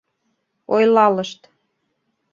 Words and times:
ойлалышт... 0.73 1.41